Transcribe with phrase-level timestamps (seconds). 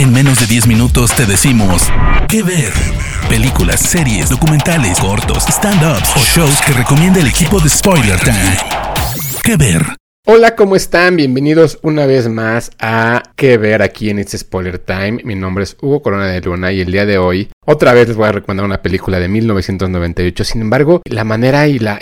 [0.00, 1.82] En menos de 10 minutos te decimos
[2.26, 2.72] qué ver.
[3.28, 8.56] Películas, series, documentales, cortos, stand-ups o shows que recomienda el equipo de Spoiler Time.
[9.44, 9.84] ¿Qué ver?
[10.26, 11.16] Hola, ¿cómo están?
[11.16, 15.20] Bienvenidos una vez más a ¿Qué ver aquí en It's Spoiler Time?
[15.22, 18.16] Mi nombre es Hugo Corona de Luna y el día de hoy otra vez les
[18.16, 20.44] voy a recomendar una película de 1998.
[20.44, 21.98] Sin embargo, la manera y la,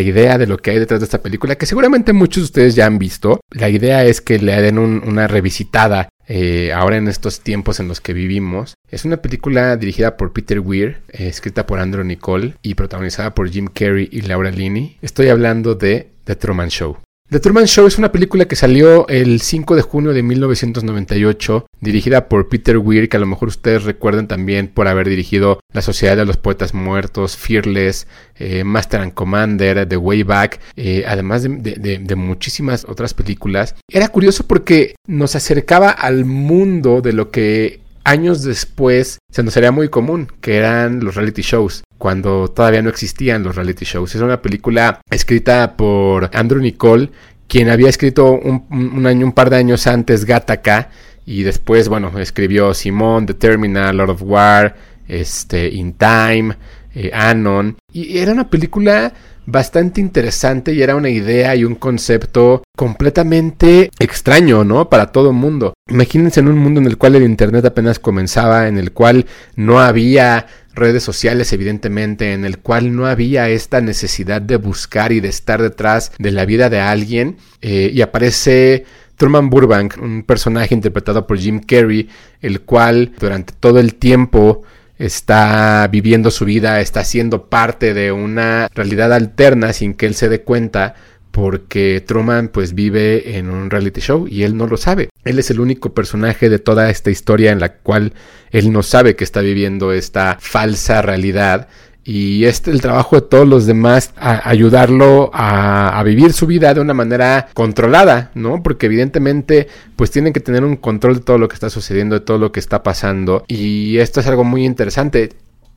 [0.00, 2.86] idea de lo que hay detrás de esta película, que seguramente muchos de ustedes ya
[2.86, 7.80] han visto, la idea es que le den una revisitada eh, ahora en estos tiempos
[7.80, 8.74] en los que vivimos.
[8.90, 13.50] Es una película dirigida por Peter Weir, eh, escrita por Andrew Nicole y protagonizada por
[13.50, 14.98] Jim Carrey y Laura Linney.
[15.02, 16.98] Estoy hablando de The Truman Show.
[17.32, 22.28] The Truman Show es una película que salió el 5 de junio de 1998, dirigida
[22.28, 26.14] por Peter Weir, que a lo mejor ustedes recuerdan también por haber dirigido La Sociedad
[26.14, 28.06] de los Poetas Muertos, Fearless,
[28.36, 33.76] eh, Master and Commander, The Way Back, eh, además de, muchísimas otras películas.
[33.88, 39.72] Era curioso porque nos acercaba al mundo de lo que años después se nos sería
[39.72, 44.14] muy común, que eran los reality shows cuando todavía no existían los reality shows.
[44.14, 47.10] Es una película escrita por Andrew Nicole,
[47.46, 50.90] quien había escrito un, año, un par de años antes Gattaca
[51.26, 54.74] y después, bueno, escribió Simon, The Terminal, Lord of War,
[55.06, 56.56] este, In Time,
[56.94, 57.76] eh, Anon.
[57.92, 59.12] Y era una película
[59.44, 64.88] bastante interesante y era una idea y un concepto completamente extraño, ¿no?
[64.88, 65.74] Para todo el mundo.
[65.88, 69.26] Imagínense en un mundo en el cual el Internet apenas comenzaba, en el cual
[69.56, 75.20] no había redes sociales evidentemente, en el cual no había esta necesidad de buscar y
[75.20, 78.84] de estar detrás de la vida de alguien eh, y aparece
[79.16, 82.08] Truman Burbank, un personaje interpretado por Jim Carrey,
[82.40, 84.62] el cual durante todo el tiempo
[85.04, 90.28] está viviendo su vida, está siendo parte de una realidad alterna sin que él se
[90.28, 90.94] dé cuenta
[91.32, 95.08] porque Truman pues vive en un reality show y él no lo sabe.
[95.24, 98.12] Él es el único personaje de toda esta historia en la cual
[98.50, 101.68] él no sabe que está viviendo esta falsa realidad
[102.04, 106.74] y es el trabajo de todos los demás a ayudarlo a, a, vivir su vida
[106.74, 108.62] de una manera controlada, ¿no?
[108.62, 112.24] Porque evidentemente pues tienen que tener un control de todo lo que está sucediendo, de
[112.24, 115.30] todo lo que está pasando y esto es algo muy interesante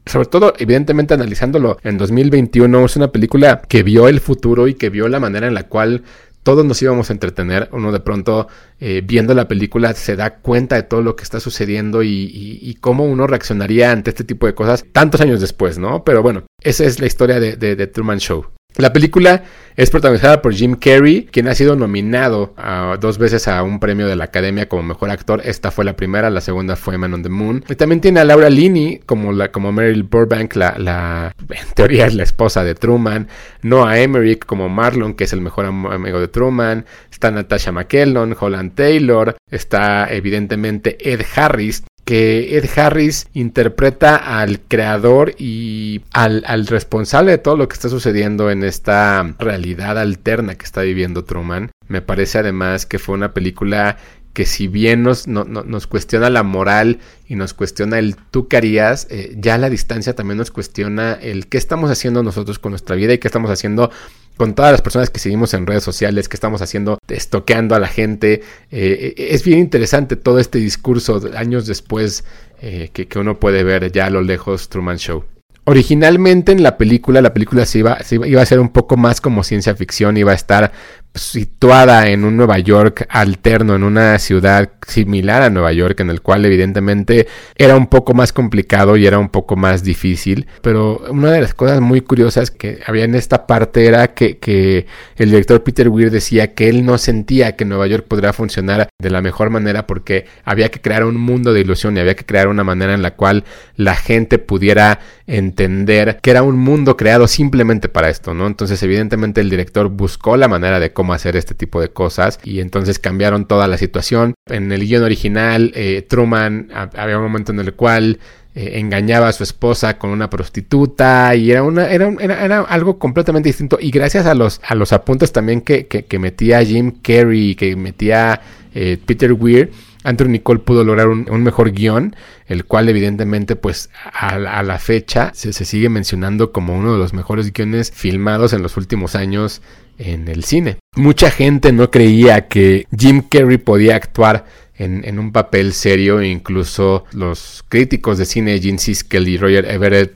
[0.06, 4.90] sobre todo, evidentemente analizándolo en 2021, es una película que vio el futuro y que
[4.90, 6.04] vio la manera en la cual
[6.46, 7.70] todos nos íbamos a entretener.
[7.72, 8.48] Uno de pronto,
[8.80, 13.04] eh, viendo la película, se da cuenta de todo lo que está sucediendo y, cómo
[13.06, 16.04] uno reaccionaría ante este tipo de cosas tantos años después, ¿no?
[16.04, 18.46] Pero bueno, esa es la historia de, de Truman Show.
[18.78, 19.44] La película
[19.78, 24.06] es protagonizada por Jim Carrey, quien ha sido nominado ah, dos veces a un premio
[24.08, 25.42] de la Academia como mejor actor.
[25.46, 27.64] Esta fue la primera, la segunda fue Man on the Moon.
[27.70, 32.06] Y también tiene a Laura Linney como, la, como Meryl Burbank, la, la, en teoría
[32.06, 33.30] es la esposa de Truman.
[33.62, 36.86] Noah Emmerich como Marlon, que es el mejor amigo de Truman.
[37.10, 39.38] Está Natasha McKellon, Holland Taylor.
[39.50, 47.58] Está evidentemente Ed Harris, que Ed Harris interpreta al creador y al, responsable de todo
[47.58, 51.72] lo que está sucediendo en esta realidad alterna que está viviendo Truman.
[51.88, 53.98] Me parece además que fue una película
[54.36, 59.08] que si bien nos, nos cuestiona la moral y nos cuestiona el tú qué harías,
[59.10, 63.14] eh, ya la distancia también nos cuestiona el qué estamos haciendo nosotros con nuestra vida
[63.14, 63.90] y qué estamos haciendo
[64.38, 67.88] con todas las personas que seguimos en redes sociales, que estamos haciendo, estoqueando a la
[67.88, 68.44] gente.
[68.72, 72.26] Eh, eh, es bien interesante todo este discurso años después
[72.62, 75.24] eh, que, uno puede ver ya a lo lejos Truman Show.
[75.64, 79.44] Originalmente en la película, la película se iba, iba, a ser un poco más como
[79.44, 80.72] ciencia ficción, iba a estar
[81.16, 86.22] situada en un Nueva York alterno, en una ciudad similar a Nueva York, en el
[86.22, 90.48] cual evidentemente era un poco más complicado y era un poco más difícil.
[90.62, 94.88] Pero una de las cosas muy curiosas que había en esta parte era que, que
[95.16, 99.10] el director Peter Weir decía que él no sentía que Nueva York podría funcionar de
[99.10, 102.48] la mejor manera porque había que crear un mundo de ilusión y había que crear
[102.48, 103.46] una manera en la cual
[103.78, 108.48] la gente pudiera entender que era un mundo creado simplemente para esto, ¿no?
[108.48, 112.60] Entonces evidentemente el director buscó la manera de cómo hacer este tipo de cosas y
[112.60, 114.34] entonces cambiaron toda la situación.
[114.48, 118.20] En el guion original, eh, Truman había un momento en el cual
[118.58, 123.50] eh, engañaba a su esposa con una prostituta y era una era, era, algo completamente
[123.50, 127.76] distinto y gracias a los a los apuntes también que, que, metía Jim Carrey que
[127.76, 128.40] metía
[128.74, 129.72] eh, Peter Weir
[130.06, 132.16] Andrew Nicole pudo lograr un, mejor guion,
[132.48, 137.52] el cual evidentemente pues a, la fecha se, sigue mencionando como uno de los mejores
[137.52, 139.62] guiones filmados en los últimos años
[139.98, 140.78] en el cine.
[140.96, 144.46] Mucha gente no creía que Jim Carrey podía actuar
[144.78, 150.14] en, un papel serio, incluso los críticos de cine, Gene Siskel y Roger Everett,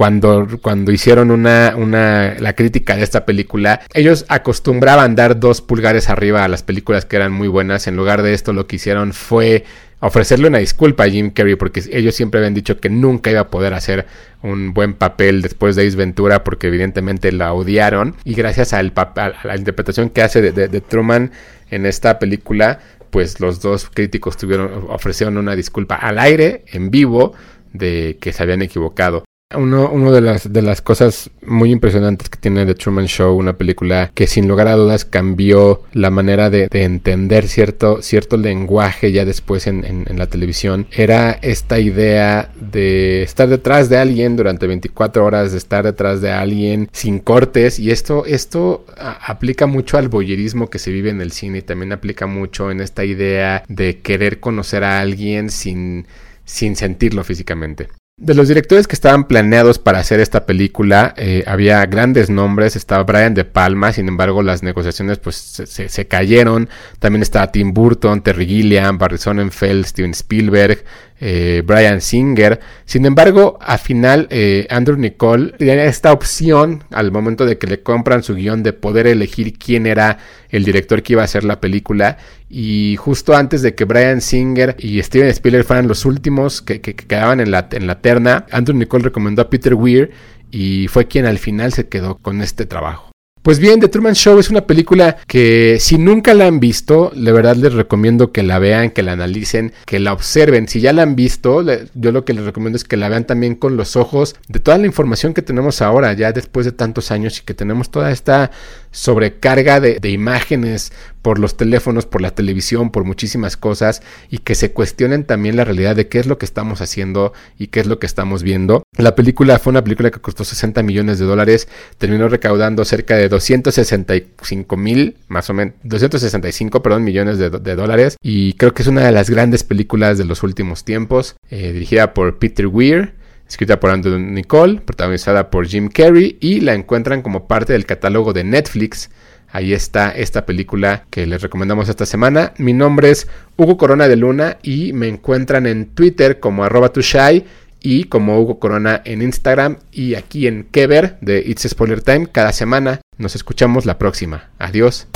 [0.00, 6.08] cuando, cuando hicieron una, una, la crítica de esta película, ellos acostumbraban dar dos pulgares
[6.08, 7.86] arriba a las películas que eran muy buenas.
[7.86, 9.64] En lugar de esto, lo que hicieron fue
[10.00, 13.48] ofrecerle una disculpa a Jim Carrey porque ellos siempre habían dicho que nunca iba a
[13.48, 14.06] poder hacer
[14.40, 19.54] un buen papel después de Ace Ventura porque evidentemente la odiaron y gracias a la
[19.54, 21.30] interpretación que hace de, Truman
[21.70, 22.80] en esta película
[23.10, 27.34] pues los dos críticos tuvieron ofrecieron una disculpa al aire en vivo
[27.74, 29.24] de que se habían equivocado
[29.56, 34.12] uno, de, las, de las cosas muy impresionantes que tiene The Truman Show, una película
[34.14, 38.00] que sin lugar a dudas cambió la manera de, entender cierto,
[38.36, 44.66] lenguaje ya después en, la televisión, era esta idea de estar detrás de alguien durante
[44.66, 50.08] 24 horas, de estar detrás de alguien sin cortes y esto, esto aplica mucho al
[50.08, 53.98] boyerismo que se vive en el cine y también aplica mucho en esta idea de
[54.00, 56.06] querer conocer a alguien sin
[56.44, 57.88] sentirlo físicamente.
[58.20, 63.02] De los directores que estaban planeados para hacer esta película, eh, había grandes nombres, estaba
[63.04, 66.68] Brian De Palma, sin embargo las negociaciones pues se, cayeron,
[66.98, 70.84] también estaba Tim Burton, Terry Gilliam, Barry Sonnenfeld, Steven Spielberg,
[71.18, 72.60] eh, Brian Singer.
[72.84, 77.82] Sin embargo, al final eh, Andrew Nicole tenía esta opción al momento de que le
[77.82, 80.18] compran su guion de poder elegir quién era
[80.50, 82.18] el director que iba a hacer la película.
[82.48, 87.40] Y justo antes de que Brian Singer y Steven Spielberg fueran los últimos que, quedaban
[87.40, 90.10] en la, en la terna, Andrew Nicole recomendó a Peter Weir
[90.50, 93.10] y fue quien al final se quedó con este trabajo.
[93.42, 97.32] Pues bien, The Truman Show es una película que si nunca la han visto, de
[97.32, 100.68] verdad les recomiendo que la vean, que la analicen, que la observen.
[100.68, 101.64] Si ya la han visto,
[101.94, 104.76] yo lo que les recomiendo es que la vean también con los ojos de toda
[104.76, 108.50] la información que tenemos ahora, ya después de tantos años y que tenemos toda esta
[108.90, 110.92] sobrecarga de, imágenes
[111.22, 115.64] por los teléfonos, por la televisión, por muchísimas cosas y que se cuestionen también la
[115.64, 118.82] realidad de qué es lo que estamos haciendo y qué es lo que estamos viendo.
[118.96, 123.28] La película fue una película que costó 60 millones de dólares, terminó recaudando cerca de
[123.28, 129.04] 265 mil, más o menos, 265, perdón, millones de, dólares y creo que es una
[129.04, 133.19] de las grandes películas de los últimos tiempos, eh, dirigida por Peter Weir
[133.50, 138.32] escrita por Andrew Nicole, protagonizada por Jim Carrey y la encuentran como parte del catálogo
[138.32, 139.10] de Netflix.
[139.50, 142.52] Ahí está esta película que les recomendamos esta semana.
[142.58, 143.26] Mi nombre es
[143.56, 147.44] Hugo Corona de Luna y me encuentran en Twitter como arroba tushai
[147.82, 152.52] y como Hugo Corona en Instagram y aquí en Kever de It's Spoiler Time cada
[152.52, 153.00] semana.
[153.18, 154.50] Nos escuchamos la próxima.
[154.60, 155.08] Adiós.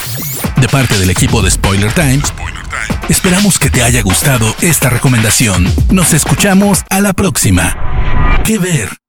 [0.60, 2.20] De parte del equipo de Spoiler Time,
[3.08, 5.66] esperamos que te haya gustado esta recomendación.
[5.92, 8.13] Nos escuchamos a la próxima.
[8.44, 9.03] ¿Qué ver?